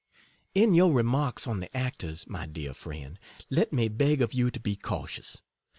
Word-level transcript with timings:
In 0.55 0.73
your 0.73 0.91
remarks 0.91 1.45
on 1.45 1.59
the 1.59 1.77
actors, 1.77 2.25
my 2.27 2.47
dear 2.47 2.73
friend, 2.73 3.19
let 3.51 3.71
me 3.71 3.87
beg 3.87 4.23
of 4.23 4.33
you 4.33 4.49
to 4.49 4.59
be 4.59 4.75
cautious. 4.75 5.43